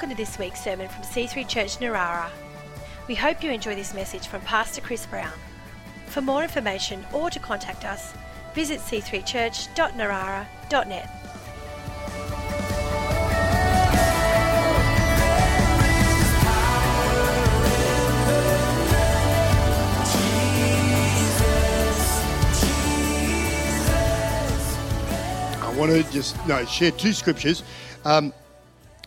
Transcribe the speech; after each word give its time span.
Welcome 0.00 0.16
to 0.16 0.24
this 0.24 0.38
week's 0.38 0.64
sermon 0.64 0.88
from 0.88 1.02
C3 1.02 1.46
Church 1.46 1.76
Narara. 1.76 2.30
We 3.06 3.14
hope 3.14 3.44
you 3.44 3.50
enjoy 3.50 3.74
this 3.74 3.92
message 3.92 4.28
from 4.28 4.40
Pastor 4.40 4.80
Chris 4.80 5.04
Brown. 5.04 5.34
For 6.06 6.22
more 6.22 6.42
information 6.42 7.04
or 7.12 7.28
to 7.28 7.38
contact 7.38 7.84
us, 7.84 8.14
visit 8.54 8.80
c3church.narara.net. 8.80 11.10
I 25.60 25.74
want 25.76 25.92
to 25.92 26.02
just 26.10 26.46
no 26.46 26.64
share 26.64 26.90
two 26.90 27.12
scriptures, 27.12 27.62
um, 28.06 28.32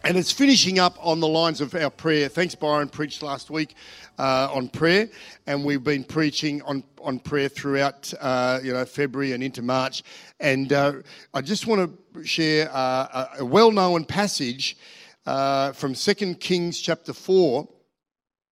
and 0.04 0.18
it's 0.18 0.32
finishing 0.32 0.80
up 0.80 0.98
on 1.00 1.20
the 1.20 1.28
lines 1.28 1.62
of 1.62 1.74
our 1.76 1.90
prayer. 1.90 2.28
Thanks, 2.28 2.56
Byron 2.56 2.90
preached 2.90 3.24
last 3.24 3.50
week 3.50 3.76
uh, 4.20 4.50
on 4.52 4.68
prayer, 4.68 5.10
and 5.48 5.64
we've 5.64 5.84
been 5.84 6.04
preaching 6.04 6.62
on 6.64 6.84
on 7.02 7.20
prayer 7.20 7.50
throughout 7.50 8.14
uh, 8.20 8.60
you 8.62 8.74
know 8.74 8.86
February 8.86 9.32
and 9.32 9.44
into 9.44 9.62
March. 9.62 10.04
And 10.40 10.74
uh, 10.74 10.94
I 11.34 11.42
just 11.42 11.68
want 11.68 11.98
to 12.14 12.24
share 12.26 12.70
uh, 12.74 13.28
a, 13.36 13.40
a 13.40 13.46
well-known 13.46 14.06
passage 14.06 14.78
uh, 15.26 15.72
from 15.72 15.96
Second 15.96 16.40
Kings 16.40 16.80
chapter 16.80 17.14
four, 17.14 17.68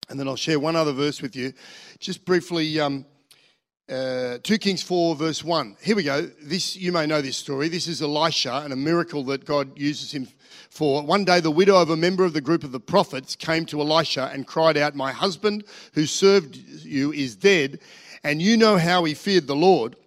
and 0.09 0.19
then 0.19 0.27
I'll 0.27 0.35
share 0.37 0.59
one 0.59 0.75
other 0.77 0.93
verse 0.93 1.21
with 1.21 1.35
you, 1.35 1.53
just 1.99 2.23
briefly. 2.25 2.79
Um, 2.79 3.05
uh, 3.91 4.37
2 4.43 4.57
Kings 4.57 4.81
4, 4.81 5.15
verse 5.15 5.43
1. 5.43 5.75
Here 5.81 5.97
we 5.97 6.03
go. 6.03 6.21
This 6.41 6.77
You 6.77 6.93
may 6.93 7.05
know 7.05 7.21
this 7.21 7.35
story. 7.35 7.67
This 7.67 7.87
is 7.87 8.01
Elisha 8.01 8.61
and 8.63 8.71
a 8.71 8.77
miracle 8.77 9.25
that 9.25 9.43
God 9.43 9.77
uses 9.77 10.13
him 10.13 10.29
for. 10.69 11.03
One 11.03 11.25
day, 11.25 11.41
the 11.41 11.51
widow 11.51 11.75
of 11.75 11.89
a 11.89 11.97
member 11.97 12.23
of 12.23 12.31
the 12.31 12.39
group 12.39 12.63
of 12.63 12.71
the 12.71 12.79
prophets 12.79 13.35
came 13.35 13.65
to 13.65 13.81
Elisha 13.81 14.31
and 14.33 14.47
cried 14.47 14.77
out, 14.77 14.95
My 14.95 15.11
husband 15.11 15.65
who 15.93 16.05
served 16.05 16.55
you 16.55 17.11
is 17.11 17.35
dead, 17.35 17.79
and 18.23 18.41
you 18.41 18.55
know 18.55 18.77
how 18.77 19.03
he 19.03 19.13
feared 19.13 19.47
the 19.47 19.55
Lord. 19.57 19.97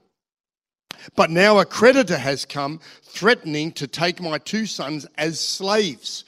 But 1.15 1.29
now 1.31 1.59
a 1.59 1.67
creditor 1.67 2.17
has 2.17 2.47
come 2.47 2.81
threatening 3.03 3.71
to 3.73 3.87
take 3.87 4.19
my 4.19 4.39
two 4.39 4.65
sons 4.65 5.07
as 5.19 5.39
slaves. 5.39 6.25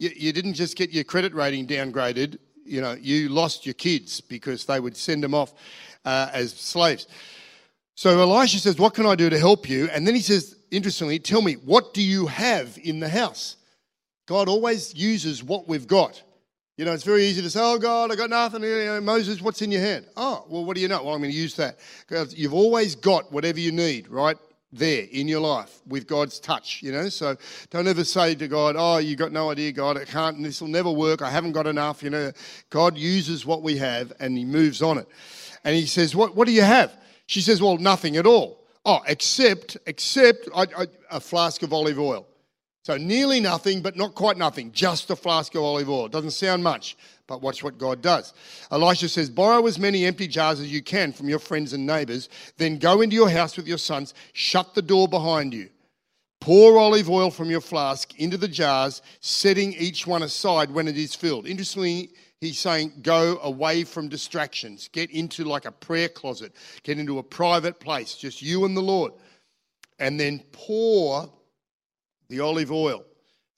You, 0.00 0.10
you 0.16 0.32
didn't 0.32 0.54
just 0.54 0.76
get 0.76 0.90
your 0.90 1.04
credit 1.04 1.32
rating 1.32 1.68
downgraded, 1.68 2.38
you 2.64 2.80
know, 2.80 2.92
you 3.00 3.28
lost 3.28 3.64
your 3.64 3.74
kids 3.74 4.20
because 4.20 4.66
they 4.66 4.80
would 4.80 4.96
send 4.96 5.22
them 5.22 5.32
off 5.32 5.54
uh, 6.04 6.30
as 6.32 6.52
slaves. 6.52 7.06
So 7.94 8.20
Elisha 8.20 8.60
says, 8.60 8.78
What 8.78 8.94
can 8.94 9.06
I 9.06 9.14
do 9.14 9.28
to 9.28 9.38
help 9.38 9.68
you? 9.68 9.88
And 9.88 10.06
then 10.06 10.14
he 10.14 10.20
says, 10.20 10.56
interestingly, 10.70 11.18
Tell 11.18 11.42
me, 11.42 11.54
what 11.54 11.94
do 11.94 12.02
you 12.02 12.26
have 12.26 12.78
in 12.82 13.00
the 13.00 13.08
house? 13.08 13.56
God 14.26 14.48
always 14.48 14.94
uses 14.94 15.42
what 15.42 15.66
we've 15.66 15.86
got. 15.86 16.22
You 16.76 16.84
know, 16.84 16.92
it's 16.92 17.02
very 17.02 17.24
easy 17.24 17.42
to 17.42 17.50
say, 17.50 17.60
Oh, 17.60 17.76
God, 17.76 18.12
I 18.12 18.14
got 18.14 18.30
nothing. 18.30 18.62
You 18.62 18.84
know, 18.84 19.00
Moses, 19.00 19.42
what's 19.42 19.62
in 19.62 19.72
your 19.72 19.80
hand? 19.80 20.06
Oh, 20.16 20.44
well, 20.48 20.64
what 20.64 20.76
do 20.76 20.80
you 20.80 20.86
know? 20.86 21.02
Well, 21.02 21.14
I'm 21.14 21.20
going 21.20 21.32
to 21.32 21.36
use 21.36 21.56
that. 21.56 21.80
Because 22.06 22.36
you've 22.36 22.54
always 22.54 22.94
got 22.94 23.32
whatever 23.32 23.58
you 23.58 23.72
need, 23.72 24.06
right? 24.08 24.36
There 24.70 25.06
in 25.10 25.26
your 25.26 25.40
life 25.40 25.80
with 25.88 26.06
God's 26.06 26.38
touch, 26.38 26.82
you 26.82 26.92
know. 26.92 27.08
So 27.08 27.36
don't 27.70 27.88
ever 27.88 28.04
say 28.04 28.34
to 28.36 28.46
God, 28.46 28.76
Oh, 28.78 28.98
you 28.98 29.16
got 29.16 29.32
no 29.32 29.50
idea, 29.50 29.72
God, 29.72 29.96
it 29.96 30.06
can't, 30.06 30.40
this 30.42 30.60
will 30.60 30.68
never 30.68 30.90
work, 30.90 31.20
I 31.20 31.30
haven't 31.30 31.52
got 31.52 31.66
enough, 31.66 32.02
you 32.02 32.10
know. 32.10 32.30
God 32.68 32.96
uses 32.96 33.44
what 33.44 33.62
we 33.62 33.78
have 33.78 34.12
and 34.20 34.36
He 34.36 34.44
moves 34.44 34.82
on 34.82 34.98
it. 34.98 35.08
And 35.68 35.76
he 35.76 35.84
says, 35.84 36.16
What, 36.16 36.34
what 36.34 36.46
do 36.46 36.54
you 36.54 36.62
have? 36.62 36.96
She 37.26 37.42
says, 37.42 37.60
Well, 37.60 37.76
nothing 37.76 38.16
at 38.16 38.24
all. 38.24 38.64
Oh, 38.86 39.00
except, 39.06 39.76
except 39.84 40.48
I, 40.56 40.62
I, 40.62 40.86
a 41.10 41.20
flask 41.20 41.62
of 41.62 41.74
olive 41.74 41.98
oil. 41.98 42.26
So 42.84 42.96
nearly 42.96 43.38
nothing, 43.38 43.82
but 43.82 43.94
not 43.94 44.14
quite 44.14 44.38
nothing. 44.38 44.72
Just 44.72 45.10
a 45.10 45.16
flask 45.16 45.54
of 45.54 45.62
olive 45.62 45.90
oil. 45.90 46.08
Doesn't 46.08 46.30
sound 46.30 46.64
much, 46.64 46.96
but 47.26 47.42
watch 47.42 47.62
what 47.62 47.76
God 47.76 48.00
does. 48.00 48.32
Elisha 48.70 49.10
says, 49.10 49.28
Borrow 49.28 49.66
as 49.66 49.78
many 49.78 50.06
empty 50.06 50.26
jars 50.26 50.58
as 50.58 50.72
you 50.72 50.82
can 50.82 51.12
from 51.12 51.28
your 51.28 51.38
friends 51.38 51.74
and 51.74 51.84
neighbors, 51.84 52.30
then 52.56 52.78
go 52.78 53.02
into 53.02 53.14
your 53.14 53.28
house 53.28 53.58
with 53.58 53.68
your 53.68 53.76
sons, 53.76 54.14
shut 54.32 54.74
the 54.74 54.80
door 54.80 55.06
behind 55.06 55.52
you. 55.52 55.68
Pour 56.40 56.78
olive 56.78 57.10
oil 57.10 57.30
from 57.30 57.50
your 57.50 57.60
flask 57.60 58.18
into 58.18 58.38
the 58.38 58.48
jars, 58.48 59.02
setting 59.20 59.74
each 59.74 60.06
one 60.06 60.22
aside 60.22 60.70
when 60.70 60.88
it 60.88 60.96
is 60.96 61.14
filled. 61.14 61.46
Interestingly, 61.46 62.08
he's 62.40 62.58
saying 62.58 62.92
go 63.02 63.38
away 63.42 63.84
from 63.84 64.08
distractions. 64.08 64.88
Get 64.92 65.10
into 65.10 65.44
like 65.44 65.64
a 65.64 65.72
prayer 65.72 66.08
closet. 66.08 66.52
Get 66.82 66.98
into 66.98 67.18
a 67.18 67.22
private 67.22 67.80
place 67.80 68.14
just 68.14 68.42
you 68.42 68.64
and 68.64 68.76
the 68.76 68.82
lord. 68.82 69.12
And 69.98 70.18
then 70.18 70.42
pour 70.52 71.30
the 72.28 72.40
olive 72.40 72.70
oil 72.70 73.04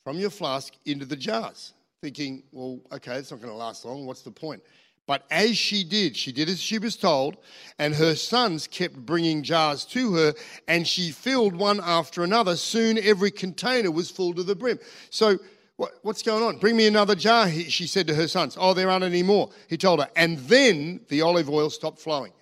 from 0.04 0.18
your 0.18 0.30
flask 0.30 0.74
into 0.84 1.04
the 1.04 1.16
jars 1.16 1.74
thinking 2.02 2.42
well 2.52 2.80
okay 2.92 3.16
it's 3.16 3.30
not 3.30 3.40
going 3.40 3.52
to 3.52 3.56
last 3.56 3.84
long. 3.84 4.06
What's 4.06 4.22
the 4.22 4.30
point? 4.30 4.62
But 5.06 5.24
as 5.30 5.58
she 5.58 5.84
did 5.84 6.16
she 6.16 6.32
did 6.32 6.48
as 6.48 6.60
she 6.60 6.78
was 6.78 6.96
told 6.96 7.36
and 7.78 7.94
her 7.94 8.14
sons 8.14 8.66
kept 8.66 8.96
bringing 8.96 9.42
jars 9.42 9.84
to 9.86 10.14
her 10.14 10.34
and 10.68 10.86
she 10.86 11.10
filled 11.10 11.54
one 11.54 11.80
after 11.82 12.22
another. 12.22 12.56
Soon 12.56 12.96
every 12.96 13.30
container 13.30 13.90
was 13.90 14.10
full 14.10 14.32
to 14.34 14.42
the 14.42 14.54
brim. 14.54 14.78
So 15.10 15.38
what, 15.80 15.92
what's 16.02 16.22
going 16.22 16.42
on? 16.42 16.58
Bring 16.58 16.76
me 16.76 16.86
another 16.86 17.14
jar, 17.14 17.48
he, 17.48 17.64
she 17.70 17.86
said 17.86 18.06
to 18.08 18.14
her 18.14 18.28
sons. 18.28 18.54
Oh, 18.60 18.74
there 18.74 18.90
aren't 18.90 19.02
any 19.02 19.22
more, 19.22 19.48
he 19.66 19.78
told 19.78 20.00
her. 20.00 20.10
And 20.14 20.36
then 20.40 21.00
the 21.08 21.22
olive 21.22 21.48
oil 21.48 21.70
stopped 21.70 21.98
flowing. 21.98 22.34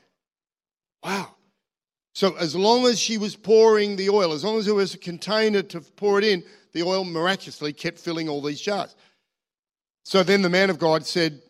Wow. 1.05 1.37
So, 2.15 2.35
as 2.35 2.57
long 2.57 2.85
as 2.87 2.99
she 2.99 3.17
was 3.17 3.37
pouring 3.37 3.95
the 3.95 4.11
oil, 4.11 4.33
as 4.33 4.43
long 4.43 4.59
as 4.59 4.65
there 4.65 4.75
was 4.75 4.95
a 4.95 4.99
container 4.99 5.63
to 5.63 5.81
pour 5.81 6.19
it 6.19 6.25
in, 6.25 6.43
the 6.73 6.83
oil 6.83 7.05
miraculously 7.05 7.73
kept 7.73 8.01
filling 8.01 8.29
all 8.29 8.43
these 8.43 8.61
jars. 8.61 8.97
So 10.03 10.25
then 10.25 10.43
the 10.43 10.49
man 10.49 10.69
of 10.69 10.81
God 10.81 11.07
said 11.07 11.41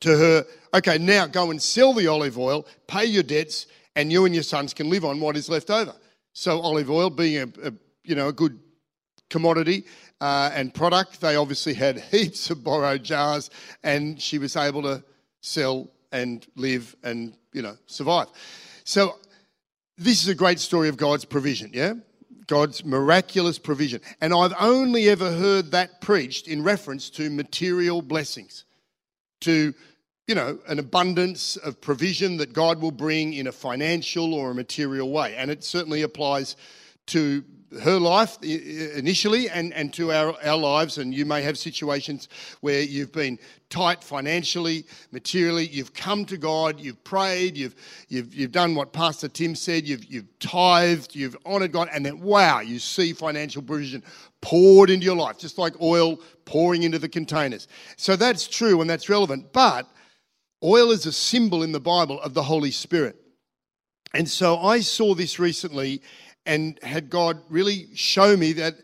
to 0.00 0.16
her, 0.16 0.46
Okay, 0.72 0.96
now 0.96 1.26
go 1.26 1.50
and 1.50 1.60
sell 1.60 1.92
the 1.92 2.06
olive 2.06 2.38
oil, 2.38 2.66
pay 2.86 3.04
your 3.04 3.22
debts, 3.22 3.66
and 3.96 4.10
you 4.10 4.24
and 4.24 4.34
your 4.34 4.44
sons 4.44 4.72
can 4.72 4.88
live 4.88 5.04
on 5.04 5.20
what 5.20 5.36
is 5.36 5.50
left 5.50 5.68
over. 5.68 5.94
So, 6.32 6.58
olive 6.58 6.90
oil 6.90 7.10
being 7.10 7.36
a, 7.62 7.68
a 7.68 7.72
you 8.02 8.14
know, 8.14 8.28
a 8.28 8.32
good 8.32 8.58
commodity 9.28 9.84
uh, 10.20 10.50
and 10.54 10.74
product. 10.74 11.20
They 11.20 11.36
obviously 11.36 11.74
had 11.74 11.98
heaps 12.10 12.50
of 12.50 12.64
borrowed 12.64 13.02
jars, 13.02 13.50
and 13.82 14.20
she 14.20 14.38
was 14.38 14.56
able 14.56 14.82
to 14.82 15.02
sell 15.40 15.88
and 16.12 16.46
live 16.56 16.96
and 17.02 17.36
you 17.52 17.62
know 17.62 17.76
survive. 17.86 18.28
So 18.84 19.16
this 20.00 20.22
is 20.22 20.28
a 20.28 20.34
great 20.34 20.58
story 20.58 20.88
of 20.88 20.96
God's 20.96 21.26
provision, 21.26 21.70
yeah? 21.74 21.92
God's 22.46 22.84
miraculous 22.84 23.58
provision. 23.58 24.00
And 24.20 24.34
I've 24.34 24.54
only 24.58 25.08
ever 25.08 25.30
heard 25.30 25.70
that 25.70 26.00
preached 26.00 26.48
in 26.48 26.64
reference 26.64 27.10
to 27.10 27.30
material 27.30 28.02
blessings, 28.02 28.64
to, 29.42 29.72
you 30.26 30.34
know, 30.34 30.58
an 30.66 30.78
abundance 30.78 31.56
of 31.56 31.80
provision 31.80 32.38
that 32.38 32.52
God 32.52 32.80
will 32.80 32.90
bring 32.90 33.34
in 33.34 33.46
a 33.46 33.52
financial 33.52 34.34
or 34.34 34.50
a 34.50 34.54
material 34.54 35.12
way. 35.12 35.36
And 35.36 35.50
it 35.50 35.62
certainly 35.62 36.02
applies 36.02 36.56
to 37.08 37.44
her 37.82 37.98
life 37.98 38.36
initially 38.42 39.48
and, 39.48 39.72
and 39.74 39.92
to 39.94 40.12
our, 40.12 40.34
our 40.44 40.56
lives. 40.56 40.98
And 40.98 41.14
you 41.14 41.24
may 41.24 41.42
have 41.42 41.56
situations 41.56 42.28
where 42.60 42.80
you've 42.80 43.12
been 43.12 43.38
tight 43.68 44.02
financially, 44.02 44.84
materially. 45.12 45.66
You've 45.68 45.94
come 45.94 46.24
to 46.26 46.36
God, 46.36 46.80
you've 46.80 47.02
prayed, 47.04 47.56
you've, 47.56 47.76
you've, 48.08 48.34
you've 48.34 48.52
done 48.52 48.74
what 48.74 48.92
Pastor 48.92 49.28
Tim 49.28 49.54
said, 49.54 49.86
you've, 49.86 50.04
you've 50.06 50.38
tithed, 50.40 51.14
you've 51.14 51.36
honored 51.46 51.72
God, 51.72 51.88
and 51.92 52.04
then 52.04 52.20
wow, 52.20 52.60
you 52.60 52.78
see 52.78 53.12
financial 53.12 53.62
provision 53.62 54.02
poured 54.40 54.90
into 54.90 55.04
your 55.04 55.16
life, 55.16 55.38
just 55.38 55.58
like 55.58 55.80
oil 55.80 56.18
pouring 56.44 56.82
into 56.82 56.98
the 56.98 57.08
containers. 57.08 57.68
So 57.96 58.16
that's 58.16 58.48
true 58.48 58.80
and 58.80 58.90
that's 58.90 59.08
relevant. 59.08 59.52
But 59.52 59.86
oil 60.64 60.90
is 60.90 61.06
a 61.06 61.12
symbol 61.12 61.62
in 61.62 61.72
the 61.72 61.80
Bible 61.80 62.20
of 62.20 62.34
the 62.34 62.42
Holy 62.42 62.70
Spirit. 62.70 63.16
And 64.12 64.28
so 64.28 64.58
I 64.58 64.80
saw 64.80 65.14
this 65.14 65.38
recently 65.38 66.02
and 66.46 66.78
had 66.82 67.10
God 67.10 67.40
really 67.48 67.88
show 67.94 68.36
me 68.36 68.52
that 68.54 68.74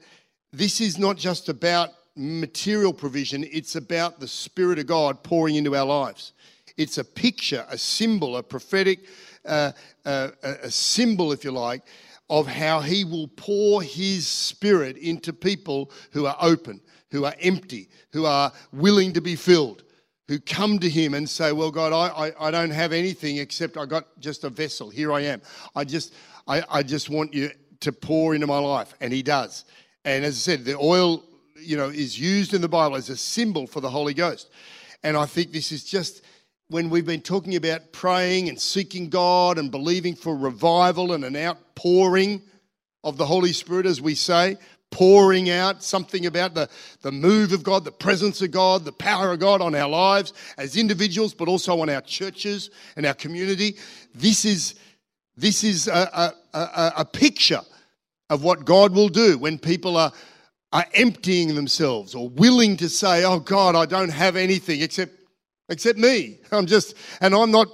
this 0.53 0.81
is 0.81 0.99
not 0.99 1.17
just 1.17 1.49
about 1.49 1.91
material 2.17 2.93
provision, 2.93 3.45
it's 3.51 3.77
about 3.77 4.21
the 4.21 4.29
Spirit 4.29 4.79
of 4.79 4.87
God 4.87 5.23
pouring 5.23 5.57
into 5.57 5.77
our 5.77 5.85
lives. 5.85 6.33
It's 6.77 6.99
a 6.99 7.05
picture, 7.05 7.65
a 7.69 7.79
symbol, 7.79 8.37
a 8.37 8.43
prophetic, 8.43 9.07
uh, 9.45 9.73
uh, 10.05 10.31
a 10.43 10.71
symbol, 10.71 11.33
if 11.33 11.45
you 11.45 11.51
like, 11.51 11.83
of 12.29 12.47
how 12.47 12.81
He 12.81 13.05
will 13.05 13.29
pour 13.29 13.83
His 13.83 14.27
Spirit 14.27 14.97
into 14.97 15.33
people 15.33 15.91
who 16.13 16.27
are 16.27 16.37
open, 16.41 16.81
who 17.11 17.25
are 17.25 17.35
empty, 17.41 17.89
who 18.13 18.25
are 18.27 18.53
willing 18.73 19.13
to 19.13 19.21
be 19.21 19.37
filled 19.37 19.85
who 20.29 20.39
come 20.41 20.79
to 20.81 20.89
him 20.89 21.15
and 21.15 21.29
say, 21.29 21.53
Well, 21.53 21.71
God, 21.71 21.93
I, 21.93 22.29
I, 22.29 22.49
I, 22.49 22.51
don't 22.51 22.71
have 22.71 22.93
anything 22.93 23.39
except 23.39 23.77
I 23.77 23.87
got 23.87 24.07
just 24.19 24.45
a 24.45 24.51
vessel. 24.51 24.91
Here 24.91 25.13
I 25.13 25.21
am. 25.23 25.41
I 25.75 25.85
just 25.85 26.15
I, 26.47 26.63
I 26.69 26.83
just 26.83 27.11
want 27.11 27.35
you 27.35 27.51
to 27.81 27.93
pour 27.93 28.35
into 28.35 28.47
my 28.47 28.59
life. 28.59 28.95
And 29.01 29.13
he 29.13 29.23
does. 29.23 29.65
And 30.05 30.25
as 30.25 30.35
I 30.35 30.39
said, 30.39 30.65
the 30.65 30.77
oil, 30.79 31.25
you 31.57 31.77
know, 31.77 31.89
is 31.89 32.19
used 32.19 32.55
in 32.55 32.61
the 32.61 32.69
Bible 32.69 32.97
as 32.97 33.11
a 33.11 33.17
symbol 33.17 33.67
for 33.67 33.81
the 33.81 33.91
Holy 33.91 34.15
Ghost. 34.15 34.51
And 35.03 35.17
I 35.17 35.27
think 35.27 35.53
this 35.53 35.73
is 35.73 35.85
just 35.85 36.23
when 36.69 36.91
we've 36.91 37.07
been 37.07 37.21
talking 37.21 37.57
about 37.57 37.93
praying 37.93 38.49
and 38.49 38.61
seeking 38.61 39.09
God 39.09 39.59
and 39.59 39.71
believing 39.71 40.15
for 40.15 40.37
revival 40.37 41.13
and 41.13 41.25
an 41.25 41.37
outpouring 41.37 42.43
of 43.05 43.17
the 43.17 43.27
Holy 43.27 43.53
Spirit, 43.53 43.87
as 43.87 44.01
we 44.01 44.17
say, 44.17 44.57
pouring 44.91 45.51
out, 45.51 45.83
something 45.83 46.27
about 46.27 46.55
the, 46.55 46.69
the 47.03 47.13
move 47.13 47.53
of 47.53 47.63
God, 47.63 47.85
the 47.85 47.93
presence 47.93 48.41
of 48.43 48.51
God, 48.51 48.85
the 48.85 48.93
power 48.93 49.33
of 49.33 49.41
God 49.41 49.61
on 49.61 49.75
our 49.75 49.89
lives 49.89 50.33
as 50.57 50.77
individuals, 50.77 51.35
but 51.35 51.49
also 51.49 51.81
on 51.81 51.91
our 51.91 52.01
churches 52.01 52.71
and 52.97 53.05
our 53.05 53.15
community. 53.15 53.77
This 54.15 54.45
is, 54.45 54.77
this 55.37 55.65
is 55.65 55.89
a, 55.89 56.33
a, 56.55 56.59
a, 56.59 56.93
a 56.99 57.05
picture 57.05 57.61
of 58.31 58.43
what 58.43 58.65
God 58.65 58.95
will 58.95 59.09
do 59.09 59.39
when 59.39 59.59
people 59.59 59.97
are, 59.97 60.13
are 60.73 60.87
emptying 60.95 61.55
themselves 61.55 62.15
or 62.15 62.29
willing 62.29 62.77
to 62.79 62.89
say, 62.89 63.25
Oh 63.25 63.41
God, 63.41 63.77
I 63.77 63.87
don't 63.87 64.11
have 64.11 64.37
anything 64.37 64.83
except, 64.83 65.13
except 65.69 65.99
me. 65.99 66.39
I'm 66.53 66.67
just, 66.67 66.95
and 67.21 67.35
I'm 67.35 67.51
not 67.51 67.69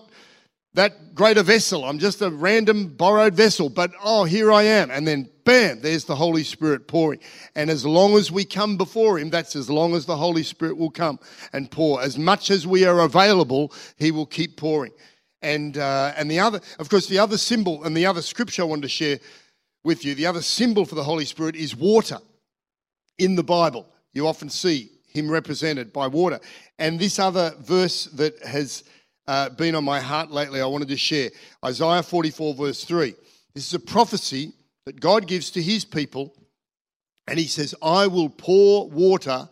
that 0.75 1.15
greater 1.15 1.43
vessel. 1.43 1.85
I'm 1.85 1.99
just 1.99 2.23
a 2.23 2.31
random 2.31 2.89
borrowed 2.89 3.35
vessel, 3.35 3.69
but 3.69 3.93
oh, 4.03 4.25
here 4.25 4.51
I 4.51 4.63
am. 4.63 4.91
And 4.91 5.07
then 5.07 5.29
bam, 5.45 5.81
there's 5.81 6.05
the 6.05 6.17
Holy 6.17 6.45
Spirit 6.45 6.89
pouring. 6.89 7.21
And 7.55 7.69
as 7.69 7.85
long 7.85 8.15
as 8.15 8.33
we 8.33 8.45
come 8.45 8.77
before 8.77 9.19
Him, 9.19 9.29
that's 9.29 9.55
as 9.55 9.69
long 9.69 9.95
as 9.95 10.07
the 10.07 10.17
Holy 10.17 10.43
Spirit 10.43 10.79
will 10.79 10.91
come 10.91 11.19
and 11.53 11.71
pour. 11.71 12.01
As 12.01 12.17
much 12.17 12.51
as 12.51 12.67
we 12.67 12.85
are 12.85 13.01
available, 13.01 13.73
He 13.99 14.11
will 14.11 14.27
keep 14.27 14.57
pouring. 14.57 14.93
And, 15.43 15.77
uh, 15.77 16.15
and 16.17 16.31
the 16.31 16.39
other, 16.39 16.61
of 16.79 16.89
course, 16.89 17.07
the 17.07 17.19
other 17.19 17.37
symbol 17.37 17.85
and 17.85 17.97
the 17.97 18.07
other 18.07 18.23
scripture 18.23 18.63
I 18.63 18.67
wanted 18.67 18.83
to 18.83 18.89
share 18.89 19.19
with 19.85 20.05
you, 20.05 20.15
the 20.15 20.27
other 20.27 20.43
symbol 20.43 20.87
for 20.87 20.95
the 20.95 21.05
Holy 21.05 21.25
Spirit 21.25 21.57
is 21.57 21.77
water. 21.77 22.19
In 23.19 23.35
the 23.35 23.43
Bible, 23.43 23.87
you 24.15 24.27
often 24.27 24.49
see 24.49 24.91
Him 25.09 25.31
represented 25.31 25.93
by 25.93 26.07
water. 26.07 26.41
And 26.79 26.99
this 26.99 27.19
other 27.19 27.53
verse 27.61 28.05
that 28.07 28.41
has 28.43 28.85
uh, 29.27 29.51
been 29.51 29.75
on 29.75 29.85
my 29.85 30.01
heart 30.01 30.31
lately, 30.31 30.61
I 30.61 30.67
wanted 30.67 30.89
to 30.89 30.97
share 30.97 31.31
Isaiah 31.65 32.03
44, 32.03 32.55
verse 32.55 32.85
3. 32.85 33.15
This 33.55 33.67
is 33.67 33.75
a 33.75 33.81
prophecy 33.81 34.53
that 34.87 35.01
God 35.01 35.27
gives 35.27 35.51
to 35.53 35.63
his 35.63 35.85
people, 35.85 36.35
and 37.29 37.39
he 37.39 37.47
says, 37.47 37.75
I 37.83 38.07
will 38.07 38.29
pour 38.29 38.89
water 38.89 39.49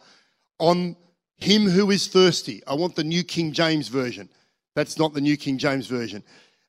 on 0.58 0.96
him 1.36 1.68
who 1.68 1.90
is 1.90 2.08
thirsty. 2.08 2.62
I 2.66 2.74
want 2.74 2.96
the 2.96 3.04
New 3.04 3.22
King 3.22 3.52
James 3.52 3.88
Version. 3.88 4.28
That's 4.74 4.98
not 4.98 5.14
the 5.14 5.20
New 5.20 5.36
King 5.36 5.58
James 5.58 5.86
Version. 5.86 6.22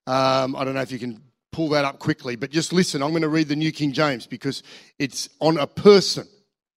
Um, 0.08 0.56
I 0.56 0.64
don't 0.64 0.74
know 0.74 0.82
if 0.82 0.92
you 0.92 1.00
can 1.00 1.22
pull 1.52 1.70
that 1.70 1.86
up 1.86 2.00
quickly, 2.00 2.36
but 2.36 2.50
just 2.50 2.72
listen. 2.72 3.04
I'm 3.04 3.10
going 3.10 3.22
to 3.22 3.30
read 3.30 3.48
the 3.48 3.56
New 3.56 3.72
King 3.72 3.92
James 3.92 4.26
because 4.26 4.64
it's 5.00 5.30
on 5.40 5.58
a 5.58 5.68
person, 5.68 6.28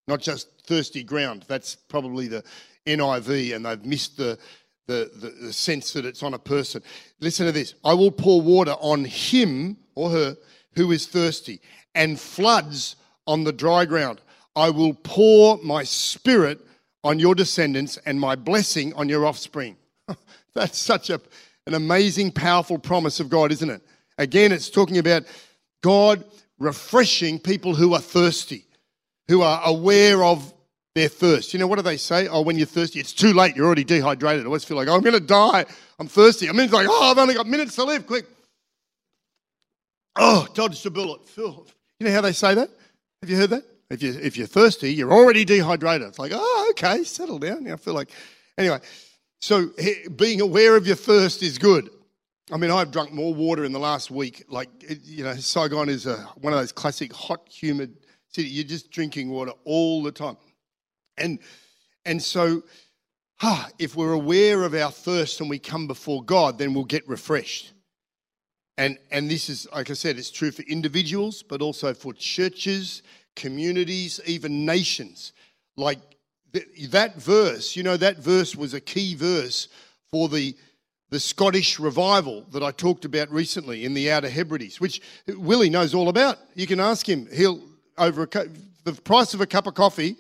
not 0.09 0.21
just 0.21 0.49
thirsty 0.67 1.03
ground. 1.03 1.45
That's 1.49 1.77
probably 1.77 2.29
the 2.29 2.43
NIV, 2.87 3.55
and 3.55 3.65
they've 3.65 3.85
missed 3.85 4.17
the, 4.17 4.39
the, 4.87 5.11
the, 5.15 5.47
the 5.47 5.53
sense 5.53 5.93
that 5.93 6.05
it's 6.05 6.23
on 6.23 6.35
a 6.35 6.39
person. 6.39 6.83
Listen 7.21 7.47
to 7.47 7.53
this 7.53 7.75
I 7.85 7.95
will 7.95 8.11
pour 8.11 8.41
water 8.41 8.75
on 8.81 9.05
him 9.05 9.77
or 9.95 10.11
her 10.11 10.37
who 10.77 10.93
is 10.93 11.07
thirsty, 11.07 11.61
and 11.95 12.19
floods 12.19 12.97
on 13.27 13.45
the 13.45 13.53
dry 13.53 13.85
ground. 13.85 14.21
I 14.57 14.71
will 14.71 14.95
pour 14.95 15.59
my 15.63 15.85
spirit 15.85 16.61
on 17.03 17.19
your 17.19 17.35
descendants 17.35 17.99
and 18.07 18.19
my 18.19 18.35
blessing 18.35 18.93
on 18.95 19.09
your 19.09 19.27
offspring. 19.27 19.77
That's 20.55 20.79
such 20.79 21.11
a, 21.11 21.21
an 21.67 21.75
amazing, 21.75 22.33
powerful 22.33 22.79
promise 22.79 23.21
of 23.21 23.29
God, 23.29 23.53
isn't 23.53 23.71
it? 23.71 23.83
Again, 24.19 24.53
it's 24.53 24.71
talking 24.71 24.99
about 24.99 25.25
God 25.83 26.25
refreshing 26.59 27.39
people 27.39 27.75
who 27.75 27.95
are 27.95 28.01
thirsty, 28.01 28.65
who 29.29 29.43
are 29.43 29.61
aware 29.65 30.23
of 30.25 30.54
their 30.95 31.09
thirst. 31.09 31.53
You 31.53 31.59
know, 31.59 31.67
what 31.67 31.77
do 31.77 31.83
they 31.83 31.97
say? 31.97 32.29
Oh, 32.29 32.41
when 32.43 32.57
you're 32.57 32.67
thirsty, 32.67 33.01
it's 33.01 33.13
too 33.13 33.33
late. 33.33 33.57
You're 33.57 33.67
already 33.67 33.85
dehydrated. 33.85 34.45
I 34.45 34.47
always 34.47 34.65
feel 34.65 34.77
like, 34.77 34.89
oh, 34.89 34.95
I'm 34.95 35.03
going 35.03 35.15
to 35.15 35.21
die. 35.21 35.65
I'm 35.99 36.07
thirsty. 36.07 36.49
I 36.49 36.53
mean, 36.53 36.63
it's 36.63 36.73
like, 36.73 36.87
oh, 36.89 37.11
I've 37.11 37.19
only 37.19 37.35
got 37.35 37.47
minutes 37.47 37.75
to 37.77 37.85
live. 37.85 38.07
Quick. 38.07 38.27
Oh, 40.17 40.47
dodged 40.55 40.87
a 40.87 40.91
bullet. 40.91 41.21
You 41.37 41.65
know 42.01 42.13
how 42.13 42.21
they 42.21 42.33
say 42.33 42.55
that? 42.55 42.71
Have 43.23 43.31
you 43.31 43.37
heard 43.37 43.51
that? 43.51 43.65
If, 43.91 44.03
you, 44.03 44.13
if 44.13 44.37
you're 44.37 44.47
thirsty, 44.47 44.93
you're 44.93 45.13
already 45.13 45.45
dehydrated. 45.45 46.09
It's 46.09 46.19
like, 46.19 46.33
oh, 46.35 46.67
okay, 46.71 47.05
settle 47.05 47.39
down. 47.39 47.71
I 47.71 47.77
feel 47.77 47.95
like, 47.95 48.11
anyway. 48.57 48.79
So 49.41 49.71
being 50.17 50.41
aware 50.41 50.77
of 50.77 50.87
your 50.87 50.97
thirst 50.97 51.43
is 51.43 51.59
good. 51.59 51.91
I 52.53 52.57
mean, 52.57 52.71
I've 52.71 52.91
drunk 52.91 53.13
more 53.13 53.35
water 53.35 53.65
in 53.65 53.73
the 53.73 53.79
last 53.79 54.11
week. 54.11 54.45
Like, 54.49 54.69
you 55.05 55.25
know, 55.25 55.35
Saigon 55.35 55.89
is 55.89 56.07
a, 56.07 56.17
one 56.41 56.53
of 56.53 56.59
those 56.59 56.73
classic 56.73 57.13
hot, 57.13 57.49
humid 57.49 57.97
city. 58.29 58.49
You're 58.49 58.65
just 58.65 58.91
drinking 58.91 59.31
water 59.31 59.53
all 59.65 60.03
the 60.03 60.13
time. 60.13 60.37
And, 61.17 61.39
and 62.05 62.23
so, 62.23 62.63
if 63.79 63.97
we're 63.97 64.13
aware 64.13 64.63
of 64.63 64.75
our 64.75 64.91
thirst 64.91 65.41
and 65.41 65.51
we 65.51 65.59
come 65.59 65.87
before 65.87 66.23
God, 66.25 66.59
then 66.59 66.75
we'll 66.75 66.85
get 66.85 67.07
refreshed. 67.09 67.73
And, 68.77 68.99
and 69.11 69.31
this 69.31 69.49
is, 69.49 69.69
like 69.73 69.91
I 69.91 69.95
said, 69.95 70.19
it's 70.19 70.31
true 70.31 70.51
for 70.51 70.63
individuals, 70.63 71.43
but 71.43 71.63
also 71.63 71.95
for 71.95 72.13
churches, 72.13 73.03
communities, 73.37 74.21
even 74.27 74.65
nations. 74.67 75.33
Like 75.77 76.01
th- 76.53 76.91
that 76.91 77.17
verse, 77.17 77.77
you 77.77 77.83
know, 77.83 77.97
that 77.97 78.19
verse 78.19 78.57
was 78.57 78.75
a 78.75 78.81
key 78.81 79.15
verse 79.15 79.69
for 80.11 80.29
the, 80.29 80.57
the 81.11 81.21
Scottish 81.21 81.79
revival 81.79 82.47
that 82.53 82.63
I 82.63 82.73
talked 82.73 83.05
about 83.05 83.31
recently 83.31 83.85
in 83.85 83.95
the 83.95 84.11
Outer 84.11 84.29
Hebrides, 84.29 84.81
which 84.81 85.01
Willie 85.29 85.71
knows 85.71 85.95
all 85.95 86.09
about. 86.09 86.39
You 86.55 86.67
can 86.67 86.81
ask 86.81 87.09
him. 87.09 87.29
He'll, 87.33 87.61
over 87.97 88.25
a, 88.25 88.47
the 88.83 88.93
price 88.93 89.35
of 89.35 89.41
a 89.41 89.47
cup 89.47 89.69
of 89.69 89.75
coffee, 89.75 90.17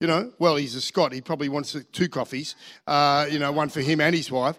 you 0.00 0.06
know, 0.06 0.32
well, 0.38 0.56
he's 0.56 0.74
a 0.74 0.80
Scot. 0.80 1.12
He 1.12 1.20
probably 1.20 1.50
wants 1.50 1.76
two 1.92 2.08
coffees, 2.08 2.56
uh, 2.86 3.26
you 3.30 3.38
know, 3.38 3.52
one 3.52 3.68
for 3.68 3.80
him 3.80 4.00
and 4.00 4.14
his 4.16 4.30
wife. 4.30 4.58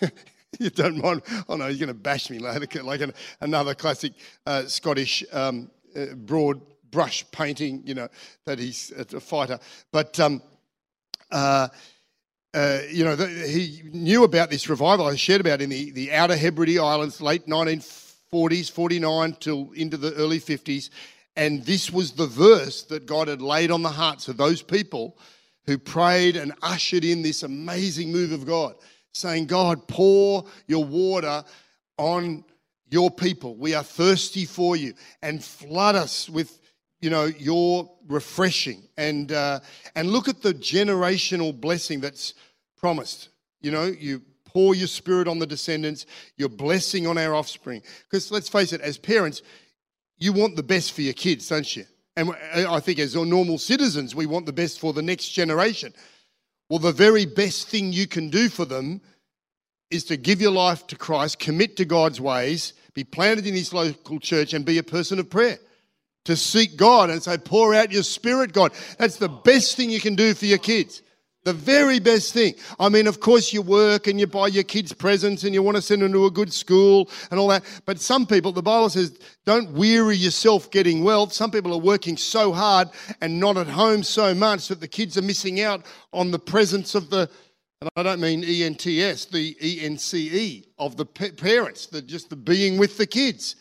you 0.60 0.70
don't 0.70 1.02
mind. 1.02 1.22
Oh 1.48 1.56
no, 1.56 1.66
you're 1.66 1.78
going 1.78 1.88
to 1.88 1.94
bash 1.94 2.30
me 2.30 2.38
later, 2.38 2.82
like 2.84 3.00
an, 3.00 3.12
another 3.40 3.74
classic 3.74 4.12
uh, 4.46 4.64
Scottish 4.66 5.24
um, 5.32 5.70
uh, 5.96 6.14
broad 6.14 6.60
brush 6.90 7.28
painting. 7.32 7.82
You 7.84 7.94
know 7.94 8.08
that 8.44 8.58
he's 8.58 8.92
a 8.92 9.20
fighter, 9.20 9.58
but. 9.92 10.18
Um, 10.20 10.40
uh, 11.30 11.68
uh, 12.54 12.78
you 12.90 13.04
know, 13.04 13.14
the, 13.14 13.26
he 13.26 13.82
knew 13.92 14.24
about 14.24 14.48
this 14.48 14.70
revival 14.70 15.06
I 15.06 15.16
shared 15.16 15.42
about 15.42 15.60
in 15.60 15.68
the, 15.68 15.90
the 15.90 16.12
Outer 16.12 16.36
Hebrides 16.36 16.78
Islands, 16.78 17.20
late 17.20 17.46
1940s, 17.46 18.70
49 18.70 19.36
till 19.40 19.72
into 19.72 19.98
the 19.98 20.14
early 20.14 20.40
50s. 20.40 20.88
And 21.36 21.64
this 21.64 21.90
was 21.90 22.12
the 22.12 22.26
verse 22.26 22.82
that 22.84 23.06
God 23.06 23.28
had 23.28 23.42
laid 23.42 23.70
on 23.70 23.82
the 23.82 23.90
hearts 23.90 24.28
of 24.28 24.36
those 24.36 24.62
people 24.62 25.18
who 25.66 25.78
prayed 25.78 26.36
and 26.36 26.54
ushered 26.62 27.04
in 27.04 27.22
this 27.22 27.42
amazing 27.42 28.10
move 28.10 28.32
of 28.32 28.46
God 28.46 28.74
saying, 29.12 29.46
God, 29.46 29.88
pour 29.88 30.44
your 30.66 30.84
water 30.84 31.44
on 31.98 32.44
your 32.88 33.10
people. 33.10 33.56
We 33.56 33.74
are 33.74 33.82
thirsty 33.82 34.44
for 34.44 34.76
you 34.76 34.94
and 35.22 35.42
flood 35.42 35.96
us 35.96 36.28
with, 36.30 36.60
you 37.00 37.10
know, 37.10 37.24
your 37.24 37.90
refreshing. 38.06 38.82
And, 38.96 39.32
uh, 39.32 39.60
and 39.94 40.10
look 40.10 40.28
at 40.28 40.42
the 40.42 40.54
generational 40.54 41.58
blessing 41.58 42.00
that's 42.00 42.34
promised. 42.76 43.30
You 43.60 43.70
know, 43.70 43.84
you 43.84 44.22
pour 44.44 44.74
your 44.74 44.86
spirit 44.86 45.28
on 45.28 45.38
the 45.38 45.46
descendants, 45.46 46.06
your 46.36 46.48
blessing 46.48 47.06
on 47.06 47.18
our 47.18 47.34
offspring. 47.34 47.82
Because 48.08 48.30
let's 48.30 48.48
face 48.48 48.72
it, 48.72 48.80
as 48.80 48.98
parents, 48.98 49.42
you 50.18 50.32
want 50.32 50.56
the 50.56 50.62
best 50.62 50.92
for 50.92 51.02
your 51.02 51.14
kids, 51.14 51.48
don't 51.48 51.76
you? 51.76 51.84
And 52.16 52.30
I 52.32 52.80
think 52.80 52.98
as 52.98 53.14
normal 53.14 53.58
citizens, 53.58 54.14
we 54.14 54.26
want 54.26 54.46
the 54.46 54.52
best 54.52 54.80
for 54.80 54.92
the 54.92 55.02
next 55.02 55.28
generation. 55.28 55.92
Well, 56.70 56.78
the 56.78 56.92
very 56.92 57.26
best 57.26 57.68
thing 57.68 57.92
you 57.92 58.06
can 58.06 58.30
do 58.30 58.48
for 58.48 58.64
them 58.64 59.02
is 59.90 60.04
to 60.04 60.16
give 60.16 60.40
your 60.40 60.50
life 60.50 60.86
to 60.88 60.96
Christ, 60.96 61.38
commit 61.38 61.76
to 61.76 61.84
God's 61.84 62.20
ways, 62.20 62.72
be 62.94 63.04
planted 63.04 63.46
in 63.46 63.54
His 63.54 63.72
local 63.72 64.18
church, 64.18 64.54
and 64.54 64.64
be 64.64 64.78
a 64.78 64.82
person 64.82 65.18
of 65.18 65.30
prayer. 65.30 65.58
To 66.24 66.34
seek 66.34 66.76
God 66.76 67.10
and 67.10 67.22
say, 67.22 67.38
pour 67.38 67.72
out 67.72 67.92
your 67.92 68.02
spirit, 68.02 68.52
God. 68.52 68.72
That's 68.98 69.18
the 69.18 69.28
best 69.28 69.76
thing 69.76 69.90
you 69.90 70.00
can 70.00 70.16
do 70.16 70.34
for 70.34 70.46
your 70.46 70.58
kids. 70.58 71.02
The 71.46 71.52
very 71.52 72.00
best 72.00 72.34
thing. 72.34 72.54
I 72.80 72.88
mean, 72.88 73.06
of 73.06 73.20
course, 73.20 73.52
you 73.52 73.62
work 73.62 74.08
and 74.08 74.18
you 74.18 74.26
buy 74.26 74.48
your 74.48 74.64
kids 74.64 74.92
presents 74.92 75.44
and 75.44 75.54
you 75.54 75.62
want 75.62 75.76
to 75.76 75.80
send 75.80 76.02
them 76.02 76.12
to 76.12 76.26
a 76.26 76.30
good 76.30 76.52
school 76.52 77.08
and 77.30 77.38
all 77.38 77.46
that. 77.46 77.62
But 77.84 78.00
some 78.00 78.26
people, 78.26 78.50
the 78.50 78.64
Bible 78.64 78.90
says, 78.90 79.16
don't 79.44 79.70
weary 79.70 80.16
yourself 80.16 80.68
getting 80.72 81.04
wealth. 81.04 81.32
Some 81.32 81.52
people 81.52 81.72
are 81.72 81.78
working 81.78 82.16
so 82.16 82.52
hard 82.52 82.88
and 83.20 83.38
not 83.38 83.56
at 83.56 83.68
home 83.68 84.02
so 84.02 84.34
much 84.34 84.66
that 84.66 84.80
the 84.80 84.88
kids 84.88 85.16
are 85.18 85.22
missing 85.22 85.60
out 85.60 85.86
on 86.12 86.32
the 86.32 86.38
presence 86.40 86.96
of 86.96 87.10
the, 87.10 87.30
and 87.80 87.90
I 87.94 88.02
don't 88.02 88.20
mean 88.20 88.42
ENTS, 88.42 89.26
the 89.26 89.56
ENCE 89.60 90.64
of 90.80 90.96
the 90.96 91.06
parents, 91.06 91.86
the, 91.86 92.02
just 92.02 92.28
the 92.28 92.34
being 92.34 92.76
with 92.76 92.98
the 92.98 93.06
kids. 93.06 93.54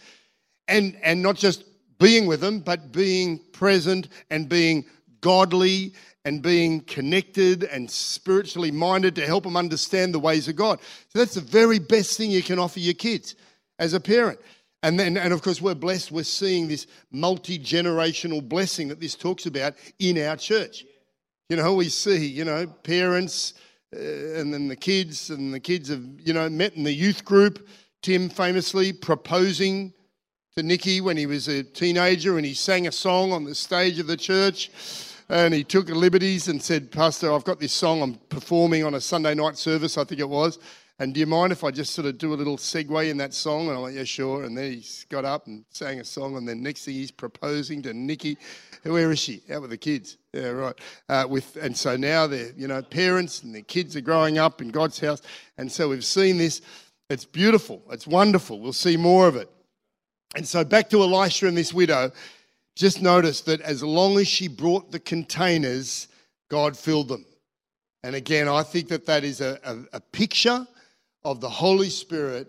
And, 0.68 0.98
and 1.04 1.22
not 1.22 1.36
just 1.36 1.64
being 2.00 2.26
with 2.26 2.42
them, 2.42 2.62
but 2.62 2.92
being 2.92 3.42
present 3.54 4.08
and 4.32 4.50
being 4.50 4.86
godly 5.26 5.92
and 6.24 6.44
being 6.44 6.82
connected 6.82 7.64
and 7.64 7.90
spiritually 7.90 8.70
minded 8.70 9.16
to 9.16 9.26
help 9.26 9.44
them 9.44 9.58
understand 9.58 10.14
the 10.14 10.20
ways 10.20 10.48
of 10.48 10.56
God. 10.56 10.80
So 11.10 11.18
that's 11.18 11.34
the 11.34 11.42
very 11.42 11.80
best 11.80 12.16
thing 12.16 12.30
you 12.30 12.44
can 12.44 12.60
offer 12.60 12.80
your 12.80 12.94
kids 12.94 13.34
as 13.80 13.96
a 13.96 14.00
parent. 14.00 14.40
And 14.84 15.00
then, 15.00 15.18
and 15.18 15.34
of 15.34 15.42
course, 15.42 15.60
we're 15.60 15.74
blessed. 15.74 16.12
We're 16.12 16.24
seeing 16.24 16.68
this 16.68 16.86
multi 17.12 17.58
generational 17.58 18.48
blessing 18.48 18.88
that 18.90 19.00
this 19.00 19.16
talks 19.16 19.48
about 19.48 19.74
in 19.98 20.20
our 20.20 20.38
church. 20.38 20.86
You 21.50 21.58
know, 21.58 21.74
we 21.74 21.90
see, 21.90 22.24
you 22.24 22.46
know, 22.46 22.68
parents 22.68 23.56
uh, 23.96 24.40
and 24.40 24.54
then 24.54 24.68
the 24.68 24.76
kids, 24.76 25.32
and 25.32 25.52
the 25.52 25.60
kids 25.60 25.90
have, 25.90 26.04
you 26.20 26.34
know, 26.34 26.48
met 26.50 26.76
in 26.76 26.84
the 26.84 26.94
youth 26.94 27.26
group. 27.26 27.68
Tim 28.04 28.30
famously 28.30 28.94
proposing 28.94 29.92
to 30.56 30.62
Nikki 30.62 31.02
when 31.02 31.18
he 31.18 31.26
was 31.26 31.48
a 31.48 31.64
teenager 31.64 32.38
and 32.38 32.46
he 32.46 32.54
sang 32.54 32.86
a 32.86 32.92
song 32.92 33.32
on 33.32 33.44
the 33.44 33.56
stage 33.56 33.98
of 33.98 34.06
the 34.06 34.18
church 34.18 34.70
and 35.30 35.54
he 35.54 35.64
took 35.64 35.90
liberties 35.90 36.48
and 36.48 36.62
said, 36.62 36.92
Pastor, 36.92 37.34
I've 37.34 37.44
got 37.44 37.60
this 37.60 37.74
song 37.74 38.02
I'm 38.02 38.16
performing 38.30 38.84
on 38.84 38.94
a 38.94 39.02
Sunday 39.02 39.34
night 39.34 39.58
service, 39.58 39.98
I 39.98 40.04
think 40.04 40.22
it 40.22 40.30
was. 40.30 40.60
And 40.98 41.14
do 41.14 41.20
you 41.20 41.26
mind 41.26 41.52
if 41.52 41.66
I 41.66 41.72
just 41.72 41.94
sort 41.94 42.08
of 42.08 42.18
do 42.18 42.34
a 42.34 42.36
little 42.36 42.56
segue 42.56 43.10
in 43.10 43.18
that 43.18 43.34
song? 43.34 43.68
And 43.68 43.76
I'm 43.76 43.82
like, 43.82 43.96
yeah, 43.96 44.06
sure. 44.06 44.46
And 44.46 44.58
then 44.58 44.74
he 44.74 44.86
got 45.10 45.26
up 45.26 45.46
and 45.46 45.66
sang 45.70 46.00
a 46.00 46.06
song. 46.06 46.38
And 46.38 46.48
then 46.48 46.64
next 46.64 46.86
thing 46.86 46.94
he's 46.94 47.12
proposing 47.12 47.82
to 47.82 47.94
Nikki. 47.94 48.38
Where 48.84 49.12
is 49.12 49.20
she? 49.20 49.42
Out 49.52 49.62
with 49.62 49.72
the 49.72 49.78
kids. 49.78 50.18
Yeah, 50.32 50.50
right. 50.50 50.76
Uh, 51.10 51.26
with 51.30 51.58
and 51.58 51.76
so 51.76 51.98
now 51.98 52.28
they're 52.28 52.52
you 52.56 52.68
know 52.68 52.82
parents 52.82 53.44
and 53.44 53.54
their 53.54 53.64
kids 53.64 53.98
are 53.98 54.02
growing 54.02 54.38
up 54.38 54.62
in 54.62 54.70
God's 54.70 54.98
house. 55.00 55.22
And 55.58 55.70
so 55.70 55.90
we've 55.90 56.06
seen 56.06 56.38
this. 56.38 56.62
It's 57.10 57.26
beautiful. 57.26 57.82
It's 57.92 58.08
wonderful. 58.08 58.62
We'll 58.62 58.74
see 58.74 58.96
more 58.96 59.28
of 59.28 59.36
it. 59.36 59.50
And 60.36 60.48
so 60.48 60.64
back 60.64 60.90
to 60.92 61.02
Elisha 61.02 61.48
and 61.48 61.58
this 61.58 61.74
widow. 61.74 62.12
Just 62.76 63.02
notice 63.02 63.42
that 63.42 63.62
as 63.62 63.82
long 63.82 64.18
as 64.20 64.28
she 64.28 64.48
brought 64.48 64.92
the 64.92 65.00
containers, 65.00 66.08
God 66.50 66.78
filled 66.78 67.08
them. 67.08 67.26
And 68.04 68.16
again, 68.16 68.48
I 68.48 68.64
think 68.64 68.90
that 68.90 69.06
that 69.06 69.24
is 69.24 69.42
a, 69.42 69.60
a, 69.64 69.98
a 69.98 70.00
picture 70.00 70.68
of 71.24 71.42
the 71.42 71.50
Holy 71.50 71.90
Spirit 71.90 72.48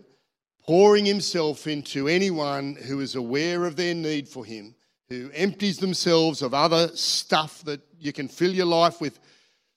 pouring 0.67 1.07
himself 1.07 1.67
into 1.67 2.09
anyone 2.09 2.75
who 2.75 3.01
is 3.01 3.15
aware 3.15 3.65
of 3.65 3.77
their 3.77 3.95
need 3.95 4.29
for 4.29 4.45
him, 4.45 4.75
who 5.09 5.31
empties 5.33 5.79
themselves 5.79 6.43
of 6.43 6.53
other 6.53 6.89
stuff 6.89 7.63
that 7.65 7.81
you 7.99 8.13
can 8.13 8.27
fill 8.27 8.53
your 8.53 8.67
life 8.67 9.01
with 9.01 9.19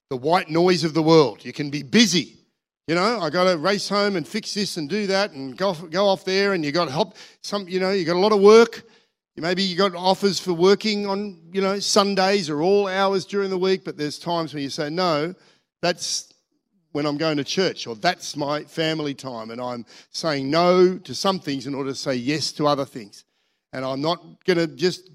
the 0.10 0.18
white 0.18 0.50
noise 0.50 0.84
of 0.84 0.96
the 0.96 1.04
world. 1.04 1.46
You 1.46 1.54
can 1.54 1.70
be 1.70 1.84
busy. 1.84 2.38
You 2.88 2.96
know, 2.96 3.20
I 3.22 3.30
got 3.30 3.44
to 3.44 3.56
race 3.56 3.88
home 3.88 4.16
and 4.16 4.28
fix 4.28 4.56
this 4.56 4.78
and 4.78 4.90
do 4.90 5.06
that 5.08 5.32
and 5.32 5.56
go, 5.56 5.74
go 5.76 6.08
off 6.08 6.26
there 6.26 6.54
and 6.54 6.66
you 6.66 6.72
got 6.72 6.86
to 6.86 6.92
help 6.92 7.16
some, 7.42 7.70
you 7.70 7.80
know, 7.80 7.92
you 7.92 8.04
got 8.04 8.16
a 8.16 8.20
lot 8.20 8.32
of 8.32 8.42
work. 8.42 8.84
Maybe 9.40 9.64
you 9.64 9.76
got 9.76 9.96
offers 9.96 10.40
for 10.40 10.54
working 10.54 11.08
on, 11.08 11.40
you 11.52 11.62
know, 11.62 11.80
Sundays 11.80 12.50
or 12.50 12.62
all 12.62 12.88
hours 12.88 13.26
during 13.26 13.50
the 13.50 13.58
week, 13.58 13.84
but 13.84 13.98
there's 13.98 14.20
times 14.20 14.54
when 14.54 14.64
you 14.64 14.70
say, 14.70 14.90
no, 14.90 15.34
that's 15.82 16.34
when 16.92 17.06
I'm 17.06 17.18
going 17.18 17.38
to 17.38 17.44
church, 17.44 17.88
or 17.88 17.96
that's 17.96 18.36
my 18.36 18.64
family 18.64 19.14
time, 19.14 19.52
and 19.52 19.62
I'm 19.62 19.86
saying 20.12 20.50
no 20.50 20.98
to 20.98 21.14
some 21.14 21.40
things 21.40 21.68
in 21.68 21.76
order 21.76 21.92
to 21.92 21.96
say 21.96 22.16
yes 22.16 22.52
to 22.54 22.68
other 22.68 22.86
things. 22.86 23.26
And 23.74 23.86
I'm 23.86 24.02
not 24.02 24.44
going 24.46 24.58
to 24.58 24.68
just 24.68 25.10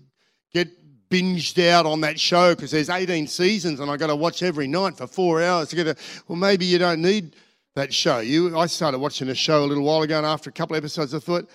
get 0.53 0.69
binged 1.11 1.65
out 1.69 1.85
on 1.85 2.01
that 2.03 2.19
show 2.19 2.55
because 2.55 2.71
there's 2.71 2.91
18 2.91 3.27
seasons 3.27 3.81
and 3.81 3.91
I've 3.91 3.99
got 3.99 4.07
to 4.07 4.17
watch 4.17 4.43
every 4.43 4.67
night 4.67 4.97
for 4.97 5.07
four 5.07 5.43
hours 5.43 5.69
to 5.69 5.77
get 5.77 5.87
a, 5.87 5.97
well, 6.29 6.37
maybe 6.37 6.65
you 6.65 6.79
don't 6.79 7.03
need 7.03 7.37
that 7.75 7.93
show. 7.93 8.21
You, 8.21 8.57
I 8.57 8.67
started 8.67 8.99
watching 8.99 9.29
a 9.29 9.35
show 9.35 9.65
a 9.65 9.67
little 9.67 9.85
while 9.85 10.03
ago, 10.03 10.17
and 10.17 10.27
after 10.27 10.51
a 10.51 10.53
couple 10.53 10.77
of 10.77 10.83
episodes, 10.83 11.15
I 11.15 11.19
thought, 11.19 11.49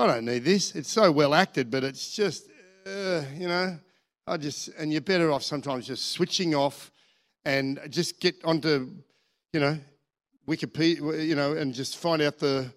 I 0.00 0.06
don't 0.06 0.24
need 0.24 0.44
this. 0.44 0.74
It's 0.74 0.90
so 0.90 1.12
well 1.12 1.34
acted, 1.34 1.70
but 1.70 1.84
it's 1.84 2.14
just, 2.14 2.48
uh, 2.86 3.22
you 3.36 3.48
know, 3.48 3.78
I 4.26 4.36
just, 4.36 4.68
and 4.78 4.90
you're 4.90 5.00
better 5.02 5.30
off 5.30 5.42
sometimes 5.42 5.86
just 5.86 6.12
switching 6.12 6.54
off 6.54 6.90
and 7.44 7.78
just 7.90 8.20
get 8.20 8.36
onto, 8.44 8.90
you 9.52 9.60
know, 9.60 9.78
Wikipedia, 10.48 11.26
you 11.26 11.34
know, 11.34 11.52
and 11.52 11.74
just 11.74 11.98
find 11.98 12.22
out 12.22 12.38
the, 12.38 12.72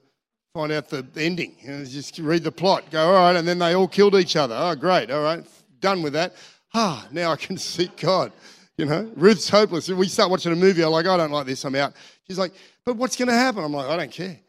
find 0.53 0.72
out 0.72 0.89
the 0.89 1.06
ending. 1.15 1.56
You 1.62 1.72
know, 1.72 1.86
just 1.86 2.20
read 2.20 2.44
the 2.44 2.51
plot. 2.51 2.89
Go, 2.92 3.06
all 3.06 3.13
right, 3.13 3.36
and 3.36 3.48
then 3.48 3.60
they 3.60 3.74
all 3.74 3.88
killed 3.88 4.15
each 4.15 4.36
other. 4.36 4.56
Oh, 4.58 4.75
great. 4.75 5.10
All 5.10 5.24
right, 5.24 5.46
done 5.80 6.01
with 6.01 6.13
that. 6.13 6.34
Ah, 6.74 7.08
now 7.12 7.32
I 7.32 7.36
can 7.36 7.58
seek 7.58 7.96
God. 7.98 8.32
You 8.77 8.86
know, 8.86 9.12
Ruth's 9.15 9.50
hopeless. 9.50 9.88
We 9.88 10.08
start 10.08 10.32
watching 10.32 10.51
a 10.51 10.56
movie. 10.56 10.84
I'm 10.84 10.92
like, 10.92 11.06
I 11.06 11.15
don't 11.15 11.32
like 11.32 11.46
this. 11.46 11.63
I'm 11.63 11.75
out. 11.75 11.94
She's 12.27 12.39
like, 12.39 12.53
but 12.86 12.96
what's 12.96 13.15
going 13.15 13.27
to 13.27 13.34
happen? 13.34 13.63
I'm 13.63 13.72
like, 13.72 13.88
I 13.88 13.98
don't 13.98 14.12
care. 14.12 14.39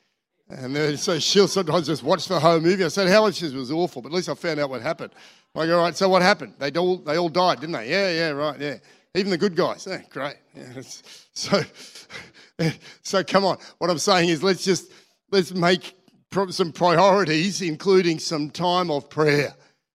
And 0.48 0.76
then, 0.76 0.96
so 0.96 1.18
she'll 1.18 1.48
sometimes 1.48 1.86
just 1.86 2.02
watch 2.02 2.26
the 2.26 2.38
whole 2.38 2.60
movie. 2.60 2.84
I 2.84 2.88
said, 2.88 3.08
how 3.08 3.22
much 3.22 3.40
was 3.40 3.70
awful, 3.70 4.02
but 4.02 4.10
at 4.10 4.14
least 4.14 4.28
I 4.28 4.34
found 4.34 4.60
out 4.60 4.68
what 4.68 4.82
happened. 4.82 5.12
I 5.56 5.66
go, 5.66 5.78
all 5.78 5.84
right, 5.84 5.96
so 5.96 6.08
what 6.08 6.20
happened? 6.20 6.54
They 6.58 6.70
all, 6.72 6.98
they 6.98 7.16
all 7.16 7.28
died, 7.28 7.60
didn't 7.60 7.74
they? 7.74 7.90
Yeah, 7.90 8.10
yeah, 8.10 8.28
right, 8.30 8.60
yeah. 8.60 8.76
Even 9.14 9.30
the 9.30 9.38
good 9.38 9.56
guys. 9.56 9.86
Eh, 9.86 9.98
yeah, 9.98 10.02
great. 10.10 10.36
Yeah, 10.54 10.82
so, 11.32 11.62
so 13.02 13.24
come 13.24 13.44
on. 13.44 13.58
What 13.78 13.88
I'm 13.88 13.98
saying 13.98 14.28
is 14.28 14.42
let's 14.42 14.64
just, 14.64 14.92
let's 15.30 15.54
make 15.54 15.94
some 16.50 16.72
priorities, 16.72 17.62
including 17.62 18.18
some 18.18 18.50
time 18.50 18.90
of 18.90 19.08
prayer. 19.08 19.54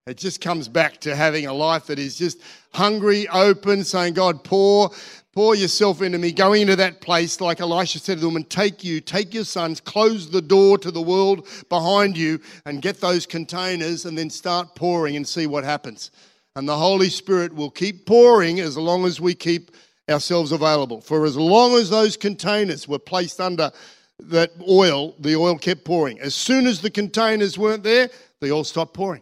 It 0.09 0.17
just 0.17 0.41
comes 0.41 0.67
back 0.67 0.99
to 1.01 1.15
having 1.15 1.45
a 1.45 1.53
life 1.53 1.85
that 1.85 1.99
is 1.99 2.17
just 2.17 2.41
hungry, 2.73 3.27
open, 3.27 3.83
saying, 3.83 4.15
God, 4.15 4.43
pour 4.43 4.89
pour 5.33 5.55
yourself 5.55 6.01
into 6.01 6.17
me, 6.17 6.31
going 6.31 6.63
into 6.63 6.75
that 6.75 6.99
place, 6.99 7.39
like 7.39 7.61
Elisha 7.61 7.99
said 7.99 8.15
to 8.15 8.21
the 8.21 8.27
woman, 8.27 8.43
take 8.43 8.83
you, 8.83 8.99
take 8.99 9.33
your 9.33 9.43
sons, 9.43 9.79
close 9.79 10.31
the 10.31 10.41
door 10.41 10.79
to 10.79 10.89
the 10.89 11.01
world 11.01 11.47
behind 11.69 12.17
you, 12.17 12.41
and 12.65 12.81
get 12.81 12.99
those 12.99 13.27
containers, 13.27 14.05
and 14.05 14.17
then 14.17 14.31
start 14.31 14.73
pouring 14.73 15.15
and 15.15 15.27
see 15.27 15.45
what 15.45 15.63
happens. 15.63 16.09
And 16.55 16.67
the 16.67 16.75
Holy 16.75 17.09
Spirit 17.09 17.53
will 17.53 17.69
keep 17.69 18.07
pouring 18.07 18.59
as 18.59 18.75
long 18.75 19.05
as 19.05 19.21
we 19.21 19.35
keep 19.35 19.71
ourselves 20.09 20.51
available. 20.51 21.01
For 21.01 21.23
as 21.25 21.37
long 21.37 21.75
as 21.75 21.91
those 21.91 22.17
containers 22.17 22.87
were 22.87 22.99
placed 22.99 23.39
under 23.39 23.71
that 24.19 24.51
oil, 24.67 25.13
the 25.19 25.35
oil 25.35 25.59
kept 25.59 25.85
pouring. 25.85 26.19
As 26.19 26.33
soon 26.33 26.65
as 26.65 26.81
the 26.81 26.89
containers 26.89 27.59
weren't 27.59 27.83
there, 27.83 28.09
the 28.41 28.51
oil 28.51 28.63
stopped 28.63 28.95
pouring. 28.95 29.21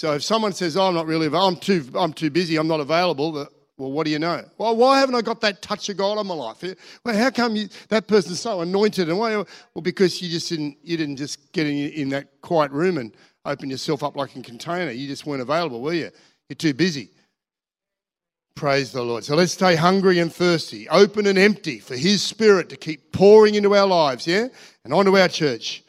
So 0.00 0.14
if 0.14 0.24
someone 0.24 0.54
says, 0.54 0.78
oh, 0.78 0.84
I'm 0.84 0.94
not 0.94 1.06
really, 1.06 1.28
I'm 1.30 1.56
too, 1.56 1.84
I'm 1.94 2.14
too 2.14 2.30
busy, 2.30 2.56
I'm 2.56 2.66
not 2.66 2.80
available, 2.80 3.32
well, 3.76 3.92
what 3.92 4.06
do 4.06 4.10
you 4.10 4.18
know? 4.18 4.42
Well, 4.56 4.74
why 4.74 4.98
haven't 4.98 5.14
I 5.14 5.20
got 5.20 5.42
that 5.42 5.60
touch 5.60 5.90
of 5.90 5.98
God 5.98 6.18
in 6.18 6.26
my 6.26 6.32
life? 6.32 6.64
Well, 7.04 7.14
how 7.14 7.28
come 7.28 7.54
you, 7.54 7.68
that 7.90 8.08
person's 8.08 8.40
so 8.40 8.62
anointed? 8.62 9.10
And 9.10 9.18
why? 9.18 9.36
Well, 9.36 9.46
because 9.82 10.22
you 10.22 10.30
just 10.30 10.48
didn't 10.48 10.78
you 10.82 10.96
didn't 10.96 11.16
just 11.16 11.52
get 11.52 11.66
in, 11.66 11.76
in 11.90 12.08
that 12.08 12.40
quiet 12.40 12.72
room 12.72 12.96
and 12.96 13.14
open 13.44 13.68
yourself 13.68 14.02
up 14.02 14.16
like 14.16 14.34
a 14.36 14.40
container. 14.40 14.90
You 14.90 15.06
just 15.06 15.26
weren't 15.26 15.42
available, 15.42 15.82
were 15.82 15.92
you? 15.92 16.10
You're 16.48 16.56
too 16.56 16.72
busy. 16.72 17.10
Praise 18.54 18.92
the 18.92 19.02
Lord. 19.02 19.22
So 19.22 19.36
let's 19.36 19.52
stay 19.52 19.76
hungry 19.76 20.18
and 20.18 20.32
thirsty, 20.32 20.88
open 20.88 21.26
and 21.26 21.36
empty 21.36 21.78
for 21.78 21.94
His 21.94 22.22
Spirit 22.22 22.70
to 22.70 22.76
keep 22.76 23.12
pouring 23.12 23.54
into 23.54 23.76
our 23.76 23.86
lives, 23.86 24.26
yeah, 24.26 24.48
and 24.82 24.94
onto 24.94 25.18
our 25.18 25.28
church. 25.28 25.84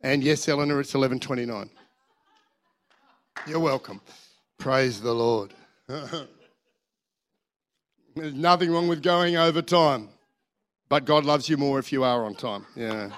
And 0.00 0.24
yes, 0.24 0.48
Eleanor, 0.48 0.80
it's 0.80 0.96
eleven 0.96 1.20
twenty-nine. 1.20 1.70
You're 3.46 3.60
welcome. 3.60 4.00
Praise 4.58 5.00
the 5.00 5.12
Lord. 5.12 5.54
There's 5.88 6.28
nothing 8.34 8.70
wrong 8.70 8.86
with 8.86 9.02
going 9.02 9.36
over 9.36 9.62
time. 9.62 10.10
But 10.88 11.04
God 11.04 11.24
loves 11.24 11.48
you 11.48 11.56
more 11.56 11.78
if 11.78 11.92
you 11.92 12.04
are 12.04 12.24
on 12.24 12.34
time. 12.34 12.66
Yeah. 12.76 13.10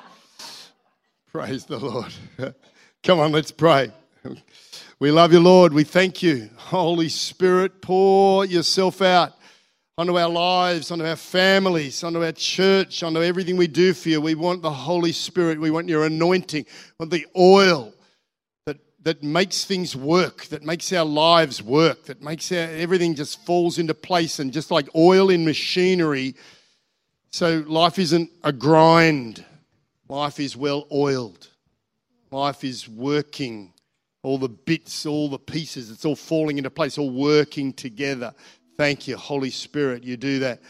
Praise 1.32 1.64
the 1.64 1.78
Lord. 1.78 2.12
Come 3.02 3.18
on, 3.18 3.32
let's 3.32 3.50
pray. 3.50 3.90
We 5.00 5.10
love 5.10 5.32
you, 5.32 5.40
Lord. 5.40 5.72
We 5.72 5.82
thank 5.82 6.22
you. 6.22 6.50
Holy 6.56 7.08
Spirit, 7.08 7.82
pour 7.82 8.44
yourself 8.44 9.02
out 9.02 9.32
onto 9.98 10.16
our 10.18 10.28
lives, 10.28 10.92
onto 10.92 11.04
our 11.04 11.16
families, 11.16 12.04
onto 12.04 12.22
our 12.22 12.32
church, 12.32 13.02
onto 13.02 13.22
everything 13.22 13.56
we 13.56 13.66
do 13.66 13.92
for 13.94 14.10
you. 14.10 14.20
We 14.20 14.36
want 14.36 14.62
the 14.62 14.70
Holy 14.70 15.12
Spirit. 15.12 15.60
We 15.60 15.72
want 15.72 15.88
your 15.88 16.04
anointing. 16.04 16.64
We 16.64 16.94
want 17.04 17.10
the 17.10 17.26
oil 17.36 17.92
that 19.02 19.22
makes 19.22 19.64
things 19.64 19.96
work, 19.96 20.44
that 20.46 20.62
makes 20.62 20.92
our 20.92 21.04
lives 21.04 21.62
work, 21.62 22.04
that 22.04 22.22
makes 22.22 22.52
our, 22.52 22.58
everything 22.58 23.14
just 23.14 23.44
falls 23.44 23.78
into 23.78 23.94
place 23.94 24.38
and 24.38 24.52
just 24.52 24.70
like 24.70 24.88
oil 24.94 25.30
in 25.30 25.44
machinery. 25.44 26.34
So 27.30 27.64
life 27.66 27.98
isn't 27.98 28.30
a 28.44 28.52
grind, 28.52 29.44
life 30.08 30.38
is 30.38 30.56
well 30.56 30.86
oiled, 30.92 31.48
life 32.30 32.64
is 32.64 32.88
working. 32.88 33.72
All 34.24 34.38
the 34.38 34.48
bits, 34.48 35.04
all 35.04 35.28
the 35.28 35.38
pieces, 35.38 35.90
it's 35.90 36.04
all 36.04 36.14
falling 36.14 36.56
into 36.56 36.70
place, 36.70 36.96
all 36.96 37.10
working 37.10 37.72
together. 37.72 38.32
Thank 38.76 39.08
you, 39.08 39.16
Holy 39.16 39.50
Spirit, 39.50 40.04
you 40.04 40.16
do 40.16 40.38
that. 40.38 40.60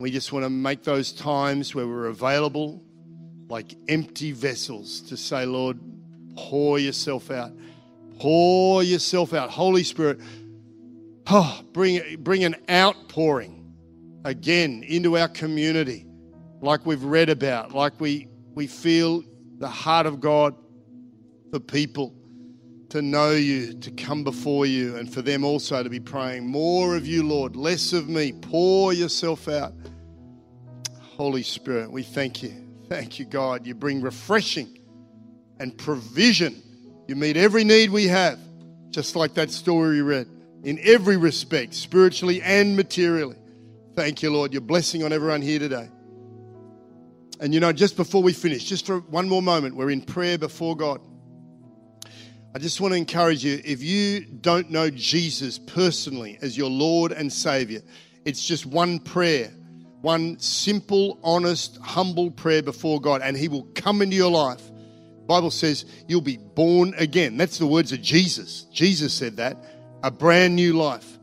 We 0.00 0.10
just 0.10 0.32
want 0.32 0.44
to 0.44 0.50
make 0.50 0.82
those 0.82 1.12
times 1.12 1.72
where 1.72 1.86
we're 1.86 2.06
available 2.06 2.82
like 3.48 3.74
empty 3.88 4.32
vessels 4.32 5.00
to 5.02 5.16
say, 5.16 5.46
Lord, 5.46 5.78
pour 6.36 6.78
yourself 6.78 7.30
out. 7.30 7.52
Pour 8.18 8.82
yourself 8.82 9.34
out. 9.34 9.50
Holy 9.50 9.84
Spirit, 9.84 10.20
oh, 11.28 11.60
bring, 11.72 12.22
bring 12.22 12.44
an 12.44 12.56
outpouring 12.70 13.74
again 14.24 14.84
into 14.86 15.16
our 15.16 15.28
community, 15.28 16.06
like 16.60 16.84
we've 16.86 17.04
read 17.04 17.28
about, 17.28 17.72
like 17.72 18.00
we, 18.00 18.28
we 18.54 18.66
feel 18.66 19.22
the 19.58 19.68
heart 19.68 20.06
of 20.06 20.20
God 20.20 20.54
for 21.50 21.60
people 21.60 22.14
to 22.88 23.02
know 23.02 23.32
you, 23.32 23.74
to 23.74 23.90
come 23.90 24.24
before 24.24 24.66
you, 24.66 24.96
and 24.96 25.12
for 25.12 25.22
them 25.22 25.44
also 25.44 25.82
to 25.82 25.88
be 25.88 26.00
praying 26.00 26.46
more 26.46 26.96
of 26.96 27.06
you, 27.06 27.26
Lord, 27.26 27.56
less 27.56 27.92
of 27.92 28.08
me. 28.08 28.32
Pour 28.32 28.92
yourself 28.92 29.48
out. 29.48 29.74
Holy 31.00 31.42
Spirit, 31.42 31.90
we 31.90 32.02
thank 32.02 32.42
you. 32.42 32.54
Thank 32.88 33.18
you, 33.18 33.24
God. 33.24 33.66
You 33.66 33.74
bring 33.74 34.00
refreshing 34.00 34.78
and 35.58 35.76
provision 35.76 36.62
you 37.08 37.16
meet 37.16 37.36
every 37.36 37.64
need 37.64 37.90
we 37.90 38.08
have, 38.08 38.38
just 38.90 39.16
like 39.16 39.34
that 39.34 39.50
story 39.50 39.96
we 39.96 40.00
read, 40.02 40.28
in 40.64 40.78
every 40.82 41.16
respect, 41.16 41.74
spiritually 41.74 42.42
and 42.42 42.76
materially. 42.76 43.36
Thank 43.94 44.22
you, 44.22 44.30
Lord. 44.30 44.52
Your 44.52 44.62
blessing 44.62 45.04
on 45.04 45.12
everyone 45.12 45.40
here 45.40 45.58
today. 45.58 45.88
And 47.40 47.52
you 47.52 47.60
know, 47.60 47.72
just 47.72 47.96
before 47.96 48.22
we 48.22 48.32
finish, 48.32 48.64
just 48.64 48.86
for 48.86 49.00
one 49.00 49.28
more 49.28 49.42
moment, 49.42 49.76
we're 49.76 49.90
in 49.90 50.00
prayer 50.00 50.38
before 50.38 50.76
God. 50.76 51.00
I 52.54 52.58
just 52.58 52.80
want 52.80 52.92
to 52.92 52.96
encourage 52.96 53.44
you 53.44 53.60
if 53.64 53.82
you 53.82 54.22
don't 54.22 54.70
know 54.70 54.88
Jesus 54.88 55.58
personally 55.58 56.38
as 56.40 56.56
your 56.56 56.70
Lord 56.70 57.12
and 57.12 57.30
Savior, 57.30 57.82
it's 58.24 58.44
just 58.44 58.64
one 58.64 58.98
prayer, 58.98 59.52
one 60.00 60.38
simple, 60.38 61.20
honest, 61.22 61.76
humble 61.82 62.30
prayer 62.30 62.62
before 62.62 63.00
God, 63.00 63.20
and 63.22 63.36
He 63.36 63.48
will 63.48 63.68
come 63.74 64.00
into 64.00 64.16
your 64.16 64.30
life. 64.30 64.62
Bible 65.26 65.50
says 65.50 65.84
you'll 66.06 66.20
be 66.20 66.36
born 66.36 66.94
again. 66.98 67.36
That's 67.36 67.58
the 67.58 67.66
words 67.66 67.92
of 67.92 68.02
Jesus. 68.02 68.62
Jesus 68.72 69.12
said 69.12 69.36
that. 69.36 69.56
A 70.02 70.10
brand 70.10 70.54
new 70.54 70.72
life. 70.72 71.16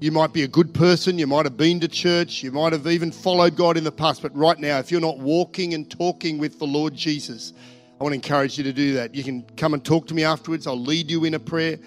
You 0.00 0.12
might 0.12 0.32
be 0.32 0.44
a 0.44 0.48
good 0.48 0.74
person, 0.74 1.18
you 1.18 1.26
might 1.26 1.44
have 1.44 1.56
been 1.56 1.80
to 1.80 1.88
church, 1.88 2.44
you 2.44 2.52
might 2.52 2.72
have 2.72 2.86
even 2.86 3.10
followed 3.10 3.56
God 3.56 3.76
in 3.76 3.82
the 3.82 3.90
past, 3.90 4.22
but 4.22 4.34
right 4.36 4.56
now, 4.56 4.78
if 4.78 4.92
you're 4.92 5.00
not 5.00 5.18
walking 5.18 5.74
and 5.74 5.90
talking 5.90 6.38
with 6.38 6.60
the 6.60 6.66
Lord 6.66 6.94
Jesus, 6.94 7.52
I 7.98 8.04
want 8.04 8.12
to 8.12 8.14
encourage 8.14 8.56
you 8.58 8.62
to 8.64 8.72
do 8.72 8.94
that. 8.94 9.12
You 9.12 9.24
can 9.24 9.42
come 9.56 9.74
and 9.74 9.84
talk 9.84 10.06
to 10.06 10.14
me 10.14 10.22
afterwards. 10.22 10.68
I'll 10.68 10.78
lead 10.78 11.10
you 11.10 11.24
in 11.24 11.34
a 11.34 11.40
prayer, 11.40 11.80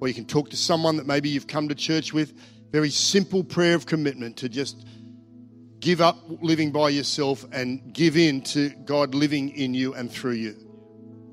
or 0.00 0.08
you 0.08 0.14
can 0.14 0.24
talk 0.24 0.50
to 0.50 0.56
someone 0.56 0.96
that 0.96 1.06
maybe 1.06 1.28
you've 1.28 1.46
come 1.46 1.68
to 1.68 1.74
church 1.76 2.12
with. 2.12 2.34
Very 2.72 2.90
simple 2.90 3.44
prayer 3.44 3.76
of 3.76 3.86
commitment 3.86 4.38
to 4.38 4.48
just 4.48 4.84
give 5.78 6.00
up 6.00 6.16
living 6.40 6.72
by 6.72 6.88
yourself 6.88 7.44
and 7.52 7.92
give 7.92 8.16
in 8.16 8.40
to 8.42 8.70
God 8.84 9.14
living 9.14 9.50
in 9.50 9.72
you 9.72 9.94
and 9.94 10.10
through 10.10 10.32
you. 10.32 10.56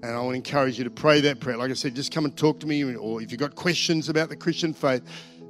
And 0.02 0.16
I 0.16 0.20
want 0.20 0.32
to 0.32 0.36
encourage 0.36 0.78
you 0.78 0.86
to 0.86 0.90
pray 0.90 1.22
that 1.22 1.40
prayer. 1.40 1.58
Like 1.58 1.72
I 1.72 1.74
said, 1.74 1.96
just 1.96 2.14
come 2.14 2.26
and 2.26 2.36
talk 2.36 2.60
to 2.62 2.68
me, 2.68 2.96
or 2.96 3.22
if 3.22 3.32
you've 3.32 3.40
got 3.40 3.56
questions 3.56 4.08
about 4.08 4.30
the 4.30 4.36
Christian 4.36 4.74
faith, 4.74 5.04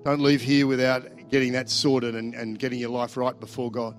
don't 0.06 0.22
leave 0.22 0.42
here 0.42 0.66
without 0.66 1.04
getting 1.30 1.54
that 1.54 1.70
sorted 1.70 2.16
and, 2.16 2.34
and 2.34 2.58
getting 2.58 2.80
your 2.80 2.90
life 2.90 3.16
right 3.18 3.40
before 3.40 3.70
God. 3.70 3.96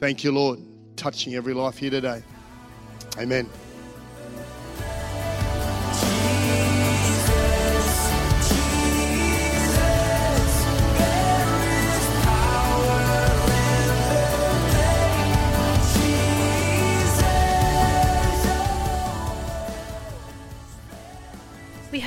Thank 0.00 0.24
you, 0.24 0.32
Lord, 0.32 0.60
touching 0.96 1.34
every 1.34 1.54
life 1.54 1.78
here 1.78 1.90
today. 1.90 2.22
Amen. 3.18 3.48